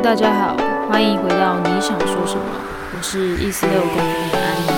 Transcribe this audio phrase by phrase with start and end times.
[0.00, 0.56] 大家好，
[0.88, 2.44] 欢迎回到你想说什么，
[2.96, 4.68] 我是一四六公里的安妮。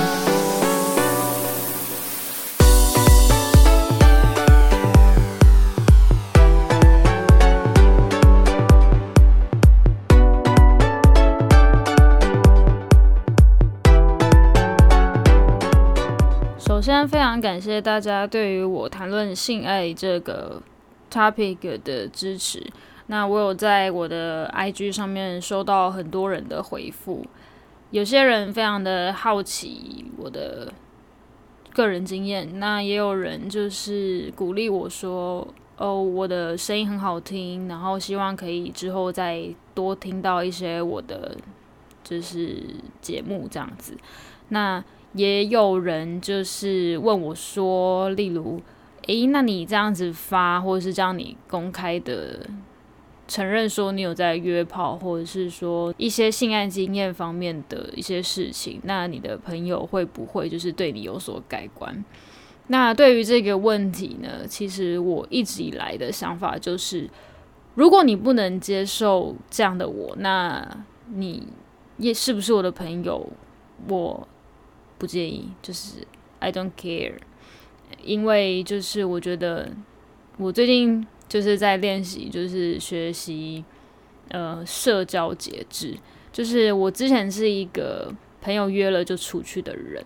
[16.59, 20.61] 首先，非常感谢大家对于我谈论性爱这个
[21.11, 22.65] topic 的支持。
[23.07, 27.27] 那我有在我的 IG 上面收到很多人的回复，
[27.91, 30.73] 有些人非常的好奇我的
[31.75, 35.47] 个人经验，那也有人就是鼓励我说
[35.77, 41.37] ：“哦，我的声音很好听，然后希望可以之后再多听到一些我的
[42.05, 42.63] 就是
[43.01, 43.97] 节目这样子。”
[44.51, 44.85] 那
[45.15, 48.61] 也有人就是问我说，例如，
[49.07, 52.49] 诶，那你这样子发，或者是这样你公开的
[53.27, 62.05] 承认说你有在约炮，或者是说一些性爱经验方面的一些事情，那你的朋友会不会就是对你有所改观？
[62.69, 67.11] 那对于这个问题呢，其实我一直以来的想法就是，
[67.75, 70.85] 如果你不能接受这样的我，那
[71.15, 71.49] 你
[71.97, 73.31] 也是不是我的朋友？
[73.89, 74.29] 我。
[74.99, 76.07] 不介意，就是
[76.41, 77.15] I don't care，
[78.05, 79.71] 因为就是我觉得
[80.37, 83.65] 我最近就是在练习，就是学习
[84.31, 85.97] 呃社交节制。
[86.33, 90.05] 就是我之前是一个朋友约了就出去的人，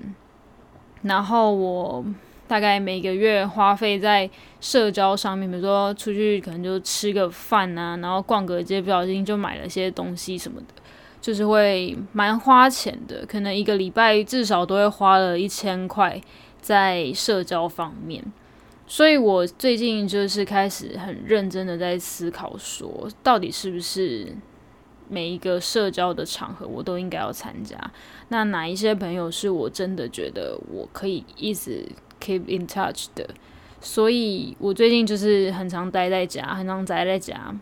[1.03, 2.05] 然后我
[2.49, 4.29] 大概每个月花费在
[4.61, 10.67] 社交上面，比如说出去可能就吃个饭啊，然后逛个街，不小心就买了些东西什么的。
[11.21, 16.21] 就是会蛮花钱的，可能一个礼拜至少都会花了一千块
[16.65, 18.25] 在社交方面，
[18.87, 24.35] 所以我最近就是开始很认真的在思考，说到底是不是
[25.11, 27.79] 每一个社交的场合我都应该要参加？
[28.29, 31.87] 那哪一些朋友是我真的觉得我可以一直
[32.19, 33.29] keep in touch 的？
[33.83, 37.55] 所以我最近就是很常待在家，很常宅在家。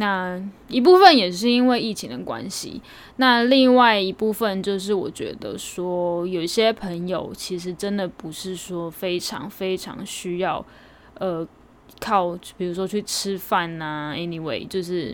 [0.00, 2.80] 那一部分也是因为疫情的关系，
[3.16, 10.64] 那另外一部分就是我觉得说，有一些朋友其实真的不是说非常非常需要，
[11.18, 11.44] 呃，
[12.00, 15.12] 靠比如说去吃饭呐，anyway，就是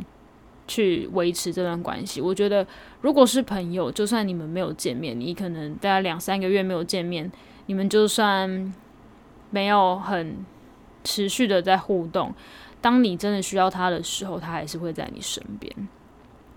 [0.69, 2.21] 去维持这段关系。
[2.21, 2.67] 我觉得
[3.01, 7.33] 如果是朋友，就算你们没有见面，你可能大概两三个月没有见面，
[7.67, 8.75] 你们就算
[9.49, 10.45] 没有很
[11.05, 12.35] 持续的在互动。
[12.85, 15.89] 当你真的需要他的时候，他还是会在你身边。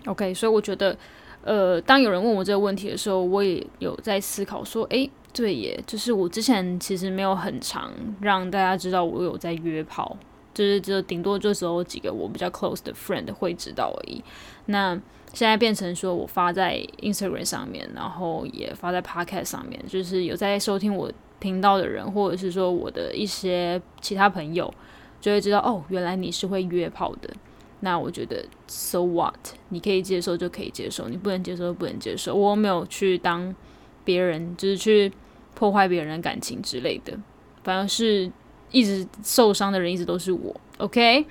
[0.04, 0.94] OK，所以我觉得，
[1.42, 7.90] 呃，当有人问我这个问题的时候，我也有在思考说，诶，对耶，就是我之前其实没有很长
[8.20, 10.14] 让大家知道我有在约炮，
[10.52, 14.22] 就是就顶多就只有几个我比较 close 的 friend 会知道而已。
[14.66, 14.94] 那
[15.32, 24.70] 现在变成说我发在 Instagram 上面，然后也发在 Podcast 上面，就是有在收听我频道的人，或者是说我的一些其他朋友。
[25.20, 27.28] 就会知道哦，原来你是会约炮的。
[27.80, 29.34] 那我觉得，so what？
[29.68, 32.34] 你可以接受就可以接受，你不能接受就不能接受。
[32.34, 33.54] 我没有去当
[34.04, 35.12] 别人，就是去
[35.54, 37.16] 破坏别人的感情之类的。
[37.62, 38.30] 反而是
[38.72, 40.54] 一直受伤的人，一直都是我。
[40.78, 41.24] OK？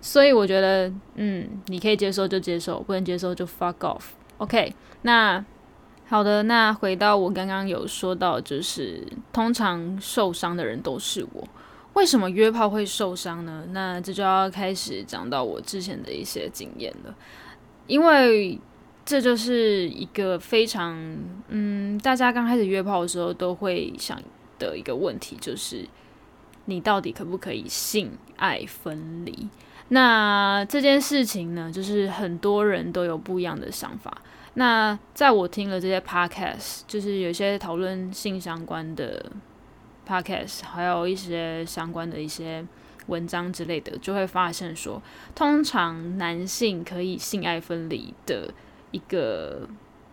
[0.00, 4.02] 所以我觉得，嗯，你可以接受就接受，不能接受就 fuck off。
[4.38, 4.74] OK？
[5.02, 5.44] 那
[6.08, 11.46] 好的，那回到我刚刚有说到，就是通常受伤的人都是我。
[11.94, 13.64] 为什么约炮会受伤呢？
[13.70, 17.14] 那这就要开始讲到我之前的一些经验了，
[17.86, 18.58] 因为
[19.04, 20.96] 这就是一个非常
[21.48, 24.18] 嗯，大家刚开始约炮的时候都会想
[24.58, 25.86] 的一个问题，就是
[26.64, 29.48] 你到底可不可以性爱分离？
[29.88, 34.16] 那这件事情呢，就是很多人都有不一样的想法。
[34.54, 39.30] 那在我听了这些 podcast，就是有些讨论性相关的。
[40.06, 42.66] Podcast 还有一些相关的一些
[43.06, 45.02] 文章之类的，就会发现说，
[45.34, 48.52] 通常男性可以性爱分离的
[48.90, 49.68] 一个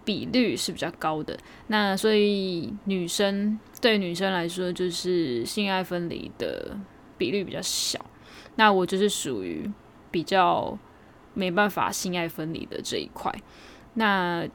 [0.06, 1.38] 比率是比较高的。
[1.68, 6.78] 那所以女生对女生来说，就是性爱分离的
[7.18, 8.04] 比率比较小。
[8.56, 9.69] 那我就是属于
[10.12, 10.78] 比较
[11.34, 13.34] 没办法性爱分离的这一块。
[13.96, 14.48] 那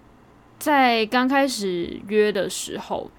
[0.58, 3.10] 在刚开始约的时候。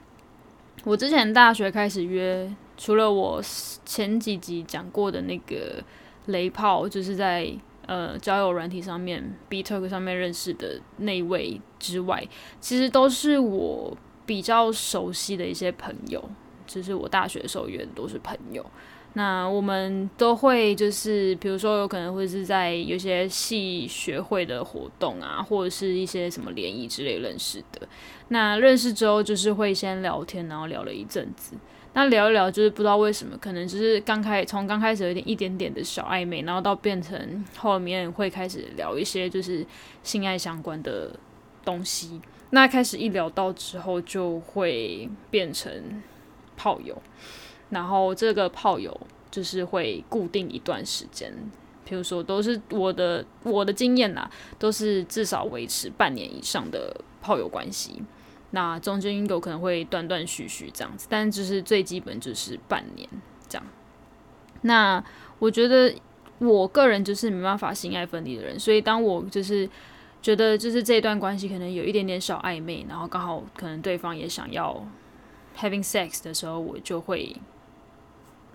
[0.86, 2.48] 我之前大学开始约，
[2.78, 3.42] 除了我
[3.84, 5.84] 前几集讲过的那个
[6.28, 7.52] 雷炮，就是在
[7.88, 12.24] 呃交友软体上面 B Talk 上面认识的那位之外，
[12.62, 13.98] 其实都是我
[14.28, 16.24] 比较熟悉的一些朋友，
[16.68, 18.64] 就是我大学的时候约的都是朋友。
[19.18, 27.88] 那我们都会就是，比如说有可能会是在有些系学会的活动啊，或者是一些什么联谊之类认识的。
[28.28, 31.56] 那认识之后就是会先聊天，然后聊了一阵子。
[31.94, 39.66] 那聊一聊就是不知道为什么，可能就是刚开从刚开始有点一点点的小暧昧，然后到变成后面会开始聊一些就是
[40.04, 41.18] 性爱相关的
[41.64, 42.20] 东西。
[42.50, 45.72] 那开始一聊到之后，就会变成
[46.58, 47.02] 炮友。
[47.70, 48.96] 然后这个炮友
[49.32, 51.34] 就是会固定一段时间，
[51.84, 58.02] 比如说都是我的我的经验呐，都是至少维持半年以上的炮友关系。
[58.52, 63.10] 那中间有可能会断断续续这样子，但就是最基本就是半年
[63.50, 63.68] 这样。
[64.62, 65.04] 那
[65.40, 65.94] 我觉得
[66.38, 69.70] 我个人就是没办法性爱分离的人，所以当我就是
[70.22, 74.88] 觉得就是这段关系可能有一点点小暧昧，然后刚好可能对方也想要
[75.58, 77.36] having sex 的时候，我就会。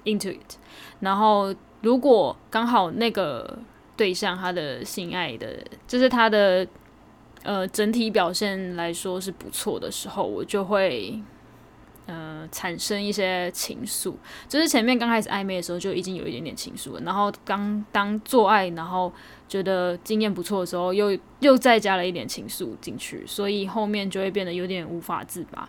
[0.04, 0.56] Into it，
[1.00, 3.58] 然后如果刚好那个
[3.96, 6.66] 对象他的性爱的，就是他的
[7.42, 11.20] 呃整体表现来说是不错的时候，我就会
[12.06, 14.14] 呃产生一些情愫。
[14.48, 19.12] 就是前面刚开始暧昧的时候就已经有一点点情愫了，然后刚当做爱，然后
[19.48, 25.68] 觉得经验不错的时候，又又再加了一点情愫进去，所以后面就会变得有点无法自拔。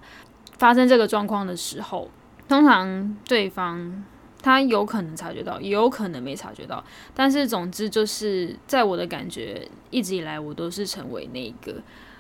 [0.57, 2.09] 发生这个状况的时候，
[2.47, 4.03] 通常对方。
[4.41, 6.83] 他有可能察觉到，也有可能没察觉到，
[7.13, 11.79] 但是总之就是在我的感觉，一直以来我都是成为那个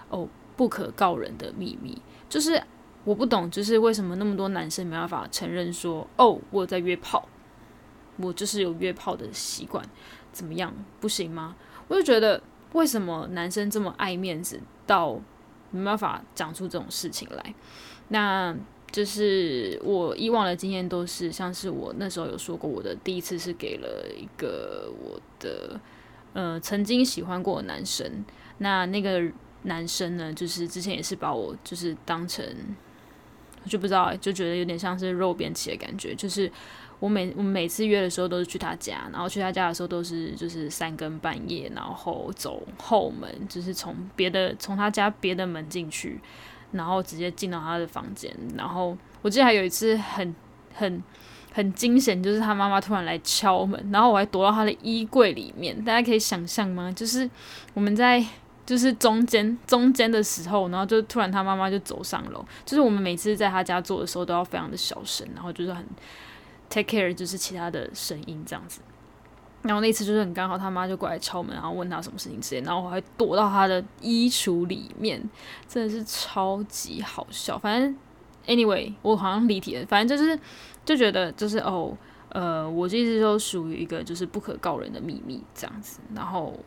[0.09, 1.99] 哦不可告人的秘密。
[2.29, 2.61] 就是
[3.03, 7.27] 我不懂，就是为什么那么多男生没办法承认说哦我在约炮，
[8.17, 9.83] 我就是有约炮的习惯，
[10.31, 11.55] 怎么样不行吗？
[11.87, 12.41] 我就觉得
[12.73, 15.19] 为什么男生这么爱面子到
[15.71, 17.55] 没办法讲出这种事情来？
[18.09, 18.55] 那。
[18.91, 25.79] 就是我以往的经验都是，像是我那时候有说过，我的第一次是给了一个我的
[26.33, 28.25] 呃曾经喜欢过的男生，
[28.57, 29.23] 那那个
[29.63, 32.45] 男生呢，就是之前也是把我就是当成，
[33.63, 36.51] 我就不知道，就觉得有点像是肉便器的感觉，就是
[36.99, 46.19] 我每我每次约的时候都是去他家，然后去他家的时候都是就是三更半夜，然后走后门，就是从别的从他家别的门进去。
[46.71, 50.35] 然后直接进到他的房间，然后我记得还有一次很
[50.73, 51.03] 很
[51.53, 55.83] 很惊险，就是他妈妈突然来敲门，然后我还躲到他的衣柜里面。
[55.83, 56.91] 大家可以想象吗？
[56.91, 57.29] 就是
[57.73, 58.23] 我们在
[58.65, 62.45] 就是中间中间的时候，然后就突然他妈妈就走上楼。
[62.65, 65.85] 就是我们每次在他家做的时候都要非常的小声，然后就是很
[66.69, 68.79] take care，就是其他的声音这样子。
[69.63, 75.21] 然后那次就是很刚好，他妈就过来敲门，然后问他什么事情之类，然后我还躲到他的衣橱里面，
[75.67, 77.57] 真的是超级好笑。
[77.59, 77.95] 反正
[78.47, 80.39] anyway，我好像离题了，反正就是
[80.83, 81.95] 就觉得就是哦，
[82.29, 85.99] 呃，我一直都属于一个就是不可告人的秘密这样子。
[86.15, 86.57] 然后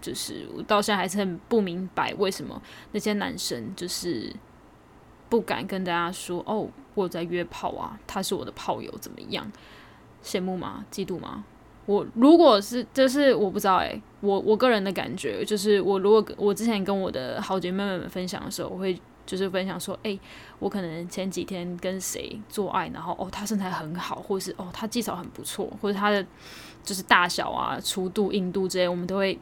[0.00, 2.62] 就是我到现在还是很不明白，为什么
[2.92, 4.32] 那些男生就是
[5.28, 9.50] 不敢跟大家说哦，我在约炮啊，他是我的炮友，怎么样？
[10.22, 10.84] 羡慕吗？
[10.92, 11.44] 嫉妒吗？
[11.88, 18.94] 我如果是就是我不知道哎，我我个人的感觉就是，我如果我之前跟我的好姐妹们分享的时候，我会
[19.24, 20.18] 就是分享说，哎，
[20.58, 26.22] 我可能前几天跟谁做爱，然后哦，他身材很好，或是哦，他技巧很不错，或者他的
[26.82, 29.38] 就是大小啊、粗度、硬度这些，我们都会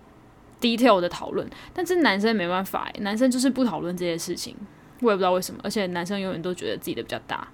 [0.60, 1.44] detail 的讨论。
[1.74, 4.54] 但是男生没办法，男生就是不讨论这些事情，
[5.02, 7.48] 我也不知道为什么，而且男生永远都觉得自己的比较大，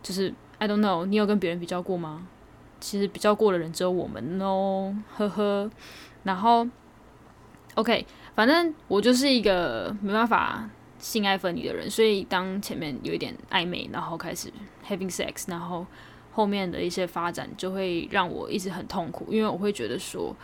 [0.00, 2.28] 就是 I don't know，你有跟别人比较过吗？
[2.80, 5.70] 其实比较过的人只有我们哦，呵呵。
[6.24, 6.66] 然后
[7.74, 8.04] ，OK，
[8.34, 10.68] 反正我就是一个没办法
[10.98, 14.52] 性爱分离的人，所以当前面有一点暧昧，然后开始
[14.86, 15.86] having sex，然后
[16.32, 20.34] 后面的一些发展就会让我一直很痛苦，因为我会觉得说，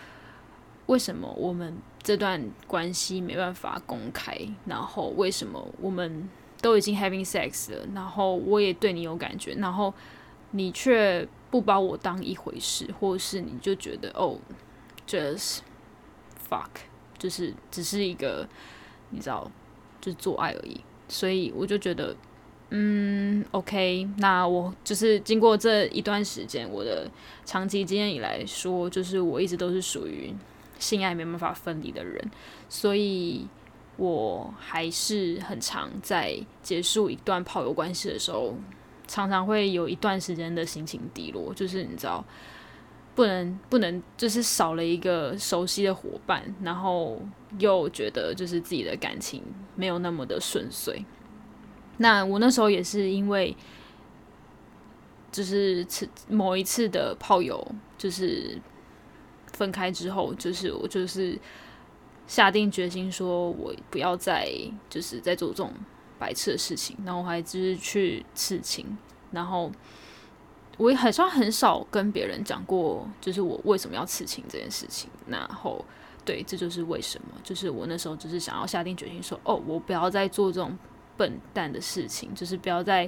[0.86, 4.38] 为什么我们这段关系没办法公开？
[4.64, 6.28] 然后为什么我们
[6.62, 9.92] 都已经 having sex 了，然后我也对你有感觉，然后
[10.52, 14.36] 你却不把我当一回事，或是你就觉得哦
[15.06, 15.58] ，just
[16.50, 16.66] fuck，
[17.16, 18.44] 就是只是一个
[19.10, 19.48] 你知道，
[20.00, 20.80] 就是做爱而已。
[21.08, 22.16] 所以我就觉得，
[22.70, 27.08] 嗯，OK，那我就是经过这一段时间，我的
[27.44, 30.34] 长期经验以来说，就是我一直都是属于
[30.80, 32.20] 性爱没办法分离的人，
[32.68, 33.46] 所以
[33.96, 38.56] 我还是很常在结束一段炮友关系的时候。
[39.06, 42.24] 常常会有一段时间的心情低落，就是你知道，
[43.14, 47.20] 不能不能，就是少了一个熟悉的伙伴，然后
[47.58, 49.42] 又觉得就是自己的感情
[49.76, 51.04] 没有那么的顺遂。
[51.98, 53.56] 那我那时候也是因为
[55.30, 57.64] 就是次某一次的炮友，
[57.96, 58.60] 就是
[59.52, 61.38] 分开之后，就是我就是
[62.26, 64.50] 下定决心说，我不要再
[64.88, 65.72] 就是在做这种
[66.24, 68.96] 白痴的事情，然后我还就是去刺青，
[69.32, 69.70] 然后
[70.78, 75.84] 我也好像很少跟别人讲过，就是我为什么要刺青这件事情，然后。
[76.26, 80.74] 对，这就是为什么，就是我那时候只是想要下定决心说，哦，我不要再做这种
[81.18, 83.06] 笨蛋的事情，就是不要再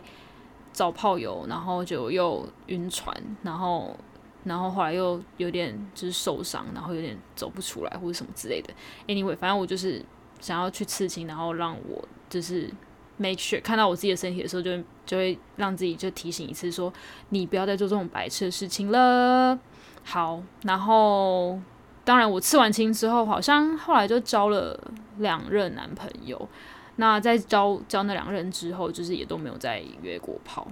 [0.70, 3.96] 找炮友，然后就又晕船，然后，
[4.44, 8.74] 然后后来又有点就是受伤，然后有点走不出来或者什么之类的。
[9.06, 10.04] Anyway，反正我就是
[10.38, 12.70] 想要去刺青，然后让我就是
[13.16, 16.92] make sure 看到我自己的身体的时候，就就会让自己就提醒一次，说
[17.30, 19.58] 你不要再做这种白痴的事情了。
[20.04, 21.60] 好，然后。
[22.06, 24.78] 当然，我刺完青之后，好像后来就交了
[25.18, 26.48] 两任男朋友。
[26.94, 30.68] 那在交交那两任之后，就是也都没有再约过炮。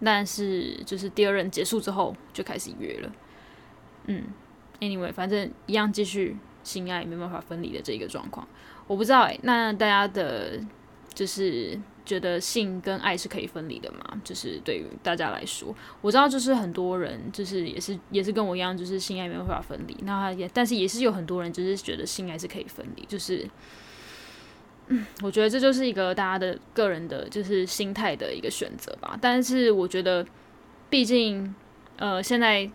[0.00, 3.10] 但是，就是第二任结束之后，就开始约了。
[4.04, 4.26] 嗯
[4.78, 8.46] ，anyway，反正一样继续性爱没办法分离的这个状况。
[8.86, 10.60] 我不知道诶，那大家的，
[11.20, 11.78] 就是。
[12.02, 14.20] 觉得性跟爱是可以分离的嘛？
[14.24, 19.96] 就是对于大家来说，我知道就是很多人就是也是也是跟我一样，就是性爱没有办法分离。
[20.02, 23.04] 那也但是也是有很多人就是觉得性爱是可以分离。
[23.06, 23.48] 就是，
[24.88, 29.16] 嗯，我觉得这就是一个大家的个人的，就是心态的一个选择吧。
[29.20, 30.26] 但是我觉得，
[30.88, 31.54] 毕竟
[31.96, 32.68] 呃现在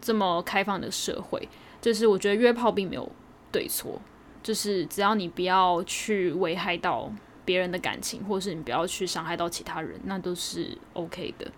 [0.00, 1.48] 这么开放的社会，
[1.80, 3.10] 就是我觉得约炮并没有
[3.50, 4.00] 对错，
[4.44, 7.10] 就是只要你不要去危害到。
[7.46, 11.50] 别人的感情，或是你不要去伤害到其他人，那都是 OK 的。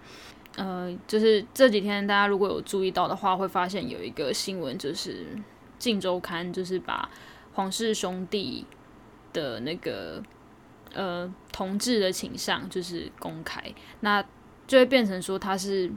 [0.57, 5.25] 呃，就是这几天大家如果有注意到的话，会发现有一个新闻，就是
[5.79, 7.09] 《镜周刊》就是把
[7.55, 8.67] 黄氏兄弟
[9.33, 10.23] 的那个
[10.93, 13.63] 呃同志的倾向就是公开，
[14.01, 14.23] 那
[14.67, 15.91] 就会变成说他是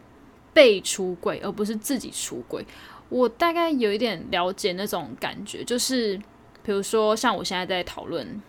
[0.53, 2.65] 被出柜，而不是自己出柜。
[3.10, 6.15] 我大概有一点了解那种感觉，就是
[6.63, 8.41] 比如说像我现在在讨论。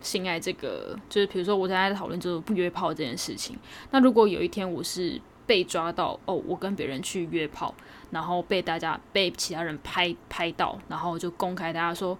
[0.00, 3.56] 性爱这个，就是比如说我现在讨论就是不约炮这件事情。
[3.90, 7.74] 那如果有一天我是被抓到，哦，我跟别人去约炮，
[8.10, 12.16] 然后被大家被其他人拍拍到，然后就公开大家说，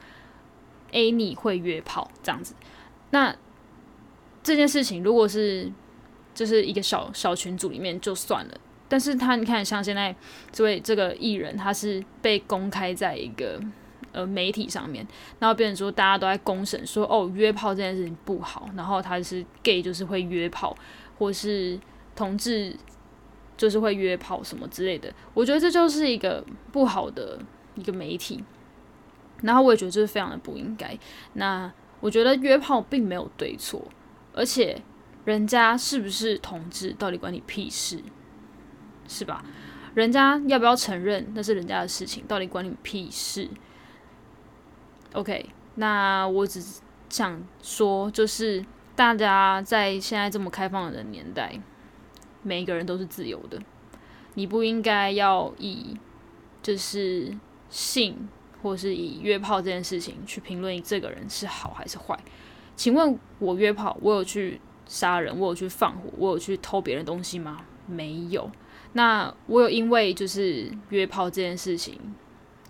[0.93, 2.55] 哎，你会约炮这样子。
[3.11, 3.35] 那
[4.43, 5.71] 这件事情如果是
[6.35, 8.55] 就是一个小小群组里面就算了，
[8.89, 10.15] 但是他你看像现在
[10.51, 13.61] 这位这个艺人，他是被公开在一个。
[14.13, 15.07] 呃，媒体上面，
[15.39, 20.75] 然后变成说大家都在公审，说哦，约炮这件事情不好，然后他是 gay 就是会约炮，
[21.19, 21.79] 或是
[22.17, 22.75] 同志
[23.57, 25.13] 就是会约炮什么之类的。
[25.35, 27.39] 我觉得这就是一个不好的
[27.75, 28.43] 一个媒体，
[29.43, 30.99] 然后我也觉得这是非常的不应该。
[31.35, 33.85] 那我觉得约炮并没有对错，
[34.33, 34.81] 而且
[35.25, 38.03] 人家是不是同志到底关你屁事，
[39.07, 39.45] 是吧？
[39.95, 43.49] 人家要不要承认那是人家的事情，到底关你屁事
[45.13, 45.47] ？OK，
[45.77, 46.63] 那我只
[47.09, 51.59] 想说，就是大家在现在这么开放的年代，
[52.43, 53.59] 每一个人都是自由的。
[54.35, 55.97] 你不应该要以
[56.63, 57.37] 就是
[57.71, 58.29] 性
[58.63, 62.19] 或是以约炮这件事情去评论这个人是好还是坏。
[62.77, 67.65] 请问我约炮，我有去杀人，我有去放火，我有去偷别人东西吗？
[67.87, 68.51] 没有。
[68.93, 71.99] 那我有因为就是约炮这件事情。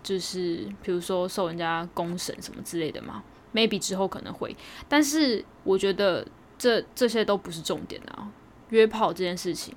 [0.01, 4.55] 就是比如说受人家公审什么之类的嘛，maybe 之后可能会，
[4.87, 6.25] 但是我觉得
[6.57, 8.31] 这这些都不是重点啊。
[8.69, 9.75] 约炮这件事情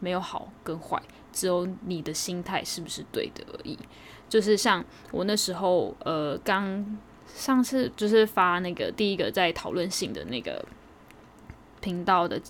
[0.00, 1.00] 没有好跟坏，
[1.32, 3.78] 只有你的心态是不是对的而已。
[4.28, 10.64] 就是像我那时候，呃，刚上次就是发那个第一个在讨论性的那个
[11.80, 12.40] 频道的，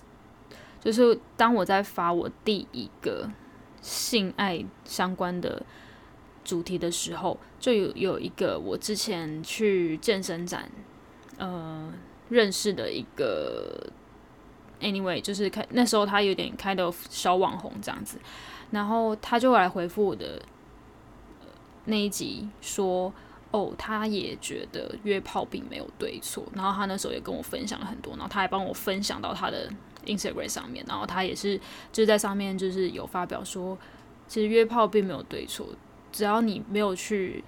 [0.81, 3.29] 就是当我在发我第一个
[3.81, 5.63] 性爱相关的。
[6.49, 10.67] 主题的时候，就有有一个我之前去健身展，
[11.37, 11.93] 呃，
[12.29, 13.87] 认识的一个
[14.81, 18.17] ，anyway，就是开那时候他有点开的小网红这样子，
[18.71, 20.41] 然后他就来回复我的
[21.85, 23.13] 那一集说，
[23.51, 29.69] 哦，他也觉得约炮并没有对错，然后他那时候也跟我分享了很多，然后他还帮我分享到他的
[30.07, 31.59] Instagram 上面，然后他也是
[31.91, 33.77] 就是在上面就是有发表说，
[34.27, 35.67] 其实约炮并没有对错。
[36.11, 37.43] 只要你没有去，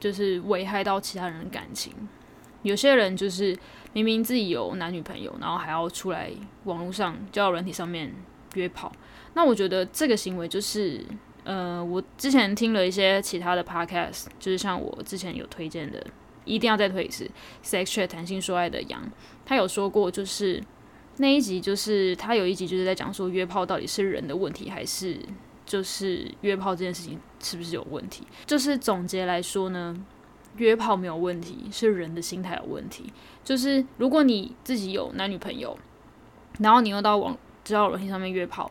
[0.00, 1.92] 就是危害到其他人的感情，
[2.62, 3.56] 有些人就是
[3.92, 6.30] 明明自己有男女朋友，然后还要出来
[6.64, 8.12] 网络上交友软体上面
[8.54, 8.92] 约炮，
[9.34, 11.04] 那我觉得这个行为就是，
[11.44, 16.04] 呃，我之前听了一些其他的 podcast，就是像我之前有推荐的，
[16.44, 17.30] 一定要再推一次
[17.64, 19.02] ，Sex Chat 谈性说爱的杨，
[19.44, 20.62] 他有说过，就是
[21.18, 25.18] 那一集就是他有一集就是在讲说约炮到底是人的问题还是
[25.72, 28.26] 就是约炮这件事情是不是有问题？
[28.44, 29.96] 就是总结来说呢，
[30.56, 33.10] 约炮没有问题，是人的心态有问题。
[33.42, 35.78] 就是如果你自己有男女朋友，
[36.58, 38.70] 然后你又到网交友软件上面约炮，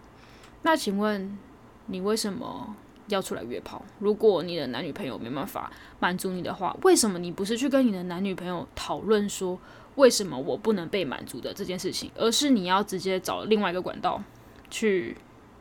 [0.61, 1.39] 那请问
[1.87, 2.75] 你为什么
[3.07, 3.83] 要出来约炮？
[3.97, 9.59] 如果你的男女朋友没办法满足你的话，为什么你不是去跟你的男女朋友讨论说？
[9.95, 14.21] 为什么我不能被满足的这件事情，而是你要直接找另外一个管道
[14.69, 15.17] 去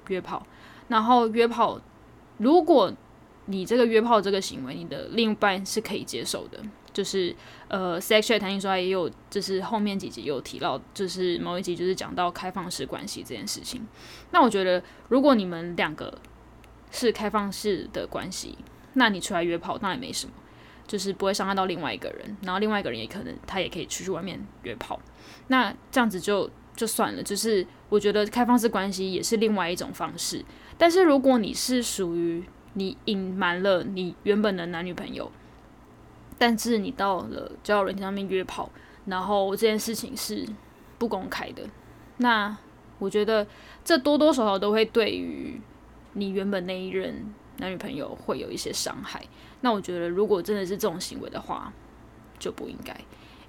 [0.09, 0.47] 约炮，
[0.90, 1.80] 然后约炮，
[2.37, 2.92] 如果
[3.47, 6.61] 你这个约炮这个行为，你的另一半是可以接受的，
[6.92, 7.35] 就是
[7.68, 13.87] 呃，sexual 谈性说也有，就是后面几集有提到，就是某一集就是讲到开放式关系这件事情。
[14.32, 16.12] 那我觉得，如果你们两个
[16.90, 18.59] 是开放式的关系，
[18.92, 20.32] 那你出来约炮那也没什么。
[20.87, 25.00] 就是不会伤害到另外一个人，然后另外一个人也可能他也可以出去外面约炮，
[25.47, 27.23] 那这样子就就算了。
[27.23, 30.44] 就是我觉得开放式关系也是另外一种方式，
[30.81, 35.31] 但是如果你是属于你隐瞒了你原本的男女朋友，
[36.39, 38.71] 但是你到了交友软件上面约炮，
[39.05, 40.49] 然后这件事情是
[40.97, 41.65] 不公开的，
[42.17, 42.57] 那
[42.99, 43.47] 我觉得
[43.85, 45.61] 这多多少少都会对于
[46.15, 49.23] 你原本那一任男女朋友会有一些伤害。
[49.61, 51.71] 那我觉得，如果真的是这种行为的话，
[52.39, 52.99] 就不应该。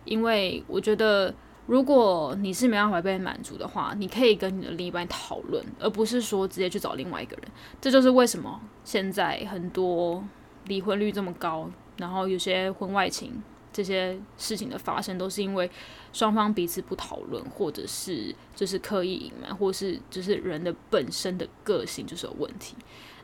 [0.03, 1.33] 因为我觉得，
[1.67, 7.45] 如果你是没办法被满足的话，你可以跟你的另一半讨论，而不是说直接去找另外一个人。
[7.79, 10.23] 这就是为什么现在很多
[10.65, 13.41] 离婚率这么高，然后有些婚外情
[13.71, 15.69] 这些事情的发生，都是因为
[16.11, 22.75] 双方彼此不讨论，或者是就是刻意隐瞒，或是就是人的本身的个性就是有问题。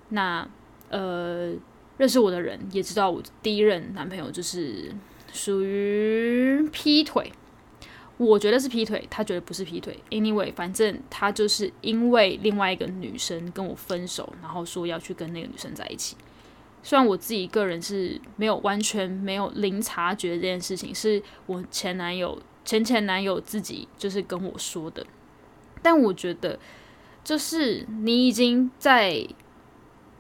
[0.10, 0.48] 那
[0.89, 1.53] 呃。
[1.98, 4.94] 认识我的人也知道，我第一任男朋友就是
[5.34, 7.32] 属于劈腿。
[8.17, 9.97] 我觉得是劈腿，他觉得不是劈腿。
[10.09, 16.17] Anyway，反正他就是因为另外一个女生跟我分手，然后说要去跟那个女生在一起。
[16.81, 25.06] 虽然我自己个人是没有完全没有零察觉这件事情，是我前男友前前男友自己就是跟我说的。
[25.82, 26.58] 但我觉得，
[27.23, 29.27] 就是你已经在。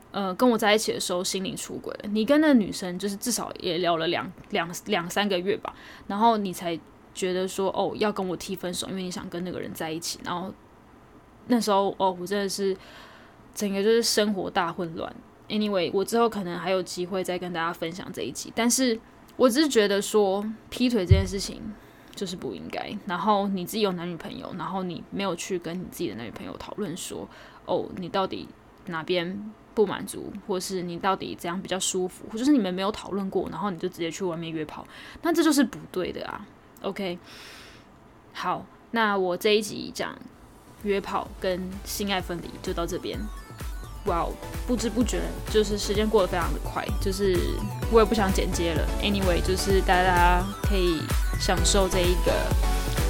[0.09, 2.09] 呃，跟我在一起的时候心灵出轨了。
[2.09, 5.75] 你跟那女生就是至少也聊了两两两三个月吧，
[6.07, 6.79] 然后你才
[7.17, 10.19] 觉得说哦要跟我提分手，因为你想跟那个人在一起。
[10.23, 10.53] 然后
[11.47, 12.77] 那时候哦，我真的是
[13.55, 15.13] 整个就是生活大混乱。
[15.49, 18.53] Anyway，我之后可能还有机会再跟大家分享这一集。
[18.55, 18.99] 但是
[19.35, 21.59] 我只是觉得说劈腿这件事情
[22.15, 22.95] 就是不应该。
[23.07, 27.27] 然后你自己有男女朋友，然后你没有去跟你自己的男女朋友讨论说
[27.65, 28.47] 哦，你到底
[28.85, 29.51] 哪边？
[29.77, 34.83] 不满足，或是你到底怎样比较舒服，或者是你们没有讨论过，然后你就直接去外面约炮，
[35.21, 36.43] 那这就是不对的啊。
[36.81, 37.17] OK，
[38.33, 40.15] 好，那我这一集讲
[40.83, 43.19] 约炮跟性爱分离就到这边。
[44.05, 44.31] 哇哦，
[44.65, 45.19] 不知不觉
[45.51, 47.37] 就是时间过得非常的快，就是
[47.91, 48.87] 我也不想剪接了。
[49.01, 51.01] Anyway，就是大家可以
[51.39, 52.31] 享受这一个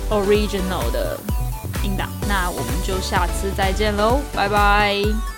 [0.10, 1.19] original 的
[1.84, 2.10] 音档。
[2.27, 5.37] 那我们就下次再见喽，拜拜。